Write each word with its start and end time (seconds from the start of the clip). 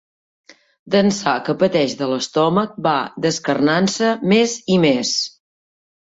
D'ençà 0.93 1.33
que 1.49 1.53
pateix 1.63 1.91
de 1.99 2.07
l'estómac 2.11 2.73
va 2.87 2.93
descarnant-se 3.25 4.09
més 4.33 4.55
i 4.77 4.79
més. 4.87 5.13